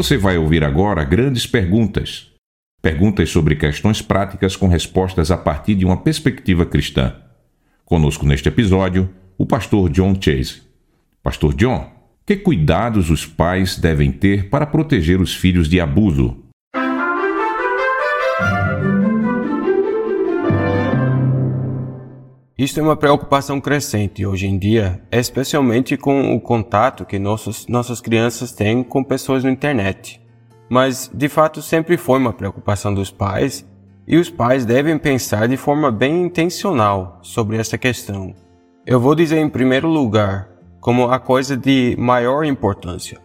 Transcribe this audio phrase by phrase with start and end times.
[0.00, 2.30] Você vai ouvir agora grandes perguntas.
[2.80, 7.14] Perguntas sobre questões práticas com respostas a partir de uma perspectiva cristã.
[7.84, 10.62] Conosco neste episódio, o pastor John Chase.
[11.22, 11.92] Pastor John,
[12.24, 16.44] que cuidados os pais devem ter para proteger os filhos de abuso?
[22.60, 28.02] Isto é uma preocupação crescente hoje em dia, especialmente com o contato que nossos, nossas
[28.02, 30.20] crianças têm com pessoas na internet.
[30.68, 33.66] Mas, de fato, sempre foi uma preocupação dos pais
[34.06, 38.34] e os pais devem pensar de forma bem intencional sobre essa questão.
[38.84, 40.50] Eu vou dizer em primeiro lugar,
[40.82, 43.18] como a coisa de maior importância: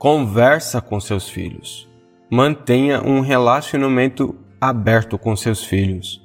[0.00, 1.88] conversa com seus filhos.
[2.28, 6.19] Mantenha um relacionamento aberto com seus filhos.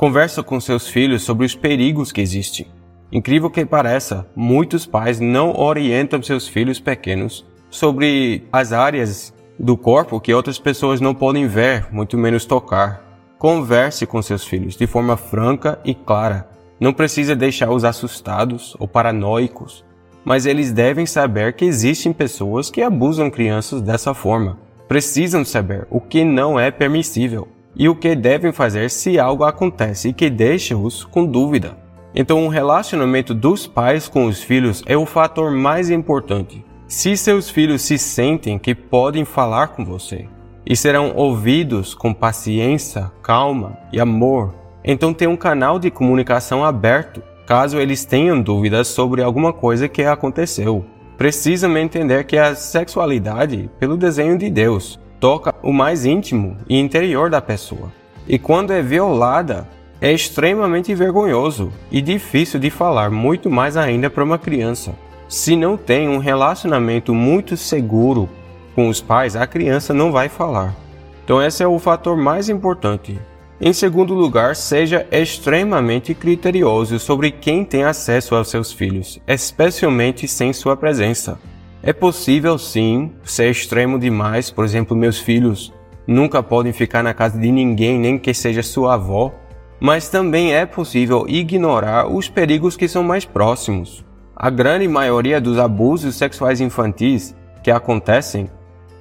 [0.00, 2.66] Conversa com seus filhos sobre os perigos que existem.
[3.12, 10.18] Incrível que pareça, muitos pais não orientam seus filhos pequenos sobre as áreas do corpo
[10.18, 13.04] que outras pessoas não podem ver, muito menos tocar.
[13.38, 16.48] Converse com seus filhos de forma franca e clara.
[16.80, 19.84] Não precisa deixá-los assustados ou paranoicos,
[20.24, 24.58] mas eles devem saber que existem pessoas que abusam crianças dessa forma.
[24.88, 30.08] Precisam saber o que não é permissível e o que devem fazer se algo acontece
[30.08, 31.76] e que deixa-os com dúvida.
[32.14, 36.64] Então, o relacionamento dos pais com os filhos é o fator mais importante.
[36.88, 40.26] Se seus filhos se sentem que podem falar com você
[40.66, 44.54] e serão ouvidos com paciência, calma e amor,
[44.84, 50.02] então tem um canal de comunicação aberto caso eles tenham dúvidas sobre alguma coisa que
[50.02, 50.84] aconteceu.
[51.18, 57.28] Precisam entender que a sexualidade, pelo desenho de Deus, toca o mais íntimo e interior
[57.28, 57.92] da pessoa.
[58.26, 59.68] E quando é violada,
[60.00, 64.94] é extremamente vergonhoso e difícil de falar, muito mais ainda para uma criança.
[65.28, 68.28] Se não tem um relacionamento muito seguro
[68.74, 70.74] com os pais, a criança não vai falar.
[71.22, 73.18] Então, esse é o fator mais importante.
[73.60, 80.52] Em segundo lugar, seja extremamente criterioso sobre quem tem acesso aos seus filhos, especialmente sem
[80.52, 81.38] sua presença.
[81.82, 85.72] É possível sim ser extremo demais, por exemplo, meus filhos
[86.06, 89.32] nunca podem ficar na casa de ninguém, nem que seja sua avó,
[89.80, 94.04] mas também é possível ignorar os perigos que são mais próximos.
[94.36, 98.50] A grande maioria dos abusos sexuais infantis que acontecem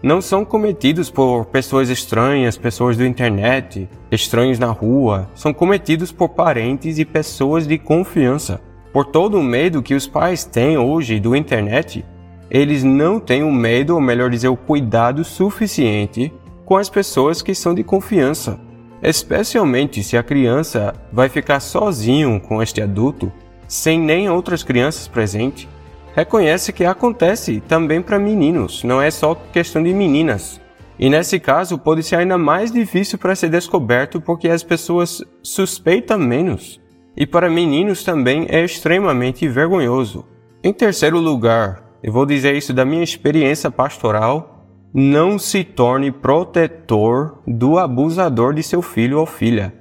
[0.02, 6.30] não são cometidos por pessoas estranhas, pessoas da internet, estranhos na rua, são cometidos por
[6.30, 8.62] parentes e pessoas de confiança.
[8.94, 12.06] Por todo o medo que os pais têm hoje do internet,
[12.50, 16.34] eles não têm o medo, ou melhor dizer, o cuidado suficiente
[16.66, 18.60] com as pessoas que são de confiança.
[19.02, 23.32] Especialmente se a criança vai ficar sozinho com este adulto,
[23.68, 25.68] sem nem outras crianças presentes.
[26.16, 30.60] Reconhece que acontece também para meninos, não é só questão de meninas.
[30.98, 36.20] E nesse caso pode ser ainda mais difícil para ser descoberto porque as pessoas suspeitam
[36.20, 36.82] menos.
[37.16, 40.26] E para meninos também é extremamente vergonhoso.
[40.62, 47.40] Em terceiro lugar, eu vou dizer isso da minha experiência pastoral, não se torne protetor
[47.46, 49.74] do abusador de seu filho ou filha.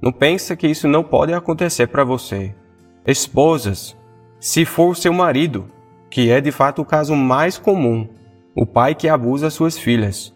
[0.00, 2.54] Não pensa que isso não pode acontecer para você.
[3.06, 3.96] Esposas,
[4.38, 5.66] se for seu marido,
[6.08, 8.08] que é de fato o caso mais comum,
[8.54, 10.32] o pai que abusa suas filhas.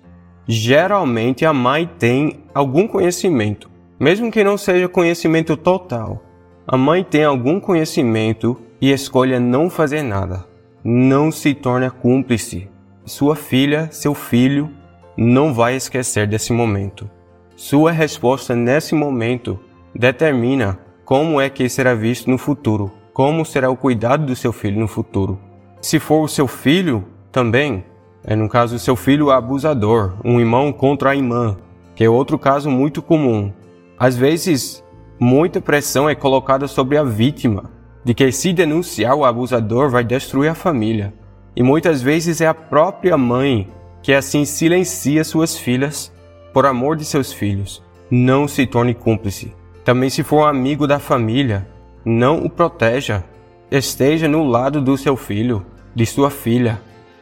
[0.46, 3.70] Geralmente a mãe tem algum conhecimento,
[4.00, 6.22] mesmo que não seja conhecimento total.
[6.66, 10.48] A mãe tem algum conhecimento e escolha não fazer nada
[10.82, 12.68] não se torne cúmplice.
[13.04, 14.70] Sua filha, seu filho,
[15.16, 17.10] não vai esquecer desse momento.
[17.56, 19.58] Sua resposta nesse momento
[19.94, 24.78] determina como é que será visto no futuro, como será o cuidado do seu filho
[24.78, 25.40] no futuro.
[25.80, 27.84] Se for o seu filho, também,
[28.22, 31.56] é no caso seu filho abusador, um irmão contra a irmã,
[31.94, 33.52] que é outro caso muito comum.
[33.98, 34.84] Às vezes,
[35.18, 37.70] muita pressão é colocada sobre a vítima,
[38.04, 41.12] de que se denunciar o abusador vai destruir a família.
[41.54, 43.68] E muitas vezes é a própria mãe
[44.02, 46.12] que assim silencia suas filhas
[46.52, 47.82] por amor de seus filhos.
[48.10, 49.52] Não se torne cúmplice.
[49.84, 51.66] Também se for um amigo da família,
[52.04, 53.24] não o proteja.
[53.70, 55.64] Esteja no lado do seu filho,
[55.94, 56.80] de sua filha.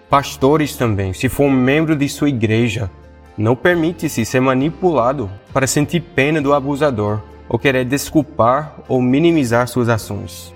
[0.08, 2.90] Pastores também, se for um membro de sua igreja,
[3.36, 9.88] não permite-se ser manipulado para sentir pena do abusador ou querer desculpar ou minimizar suas
[9.88, 10.54] ações.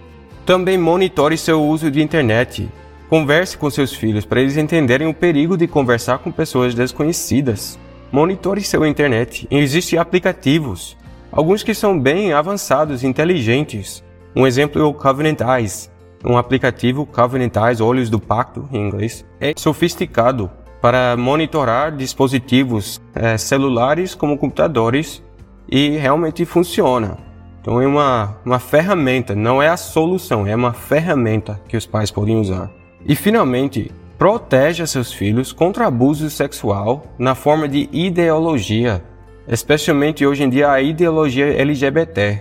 [0.51, 2.69] Também monitore seu uso de internet.
[3.09, 7.79] Converse com seus filhos para eles entenderem o perigo de conversar com pessoas desconhecidas.
[8.11, 9.47] Monitore seu internet.
[9.49, 10.97] Existem aplicativos,
[11.31, 14.03] alguns que são bem avançados e inteligentes.
[14.35, 15.89] Um exemplo é o Covenant Eyes,
[16.25, 19.25] um aplicativo Covenant Eyes, Olhos do Pacto em inglês.
[19.41, 20.51] É sofisticado.
[20.83, 25.23] para monitorar dispositivos é, celulares como computadores
[25.71, 27.30] e realmente funciona.
[27.61, 32.11] Então é uma, uma ferramenta, não é a solução, é uma ferramenta que os pais
[32.11, 32.71] podem usar.
[33.07, 39.03] E finalmente, proteja seus filhos contra abuso sexual na forma de ideologia,
[39.47, 42.41] especialmente hoje em dia a ideologia LGBT.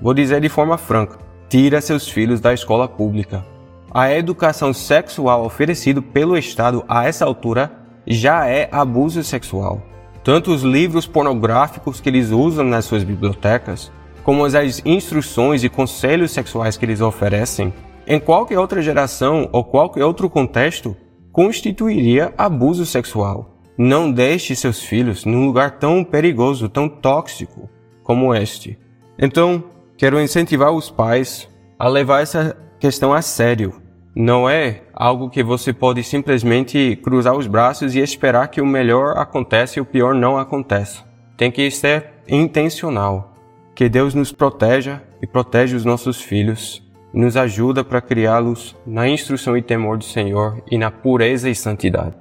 [0.00, 1.18] Vou dizer de forma franca:
[1.48, 3.44] tira seus filhos da escola pública.
[3.92, 7.72] A educação sexual oferecida pelo Estado a essa altura
[8.06, 9.82] já é abuso sexual.
[10.22, 13.90] Tanto os livros pornográficos que eles usam nas suas bibliotecas,
[14.22, 17.72] como as instruções e conselhos sexuais que eles oferecem,
[18.06, 20.96] em qualquer outra geração ou qualquer outro contexto,
[21.32, 23.58] constituiria abuso sexual.
[23.78, 27.68] Não deixe seus filhos num lugar tão perigoso, tão tóxico
[28.02, 28.78] como este.
[29.18, 29.62] Então,
[29.96, 33.80] quero incentivar os pais a levar essa questão a sério.
[34.14, 39.16] Não é algo que você pode simplesmente cruzar os braços e esperar que o melhor
[39.16, 41.04] aconteça e o pior não aconteça.
[41.36, 43.29] Tem que ser intencional.
[43.80, 49.08] Que Deus nos proteja e protege os nossos filhos e nos ajuda para criá-los na
[49.08, 52.14] instrução e temor do Senhor e na pureza e santidade.